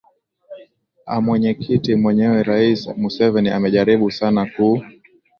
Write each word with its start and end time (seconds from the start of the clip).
a 1.13 1.17
mwenyekiti 1.23 1.91
mwenyewe 2.03 2.39
rais 2.49 2.79
museveni 3.01 3.49
amejaribu 3.57 4.11
sana 4.17 4.41
kuu 4.53 4.77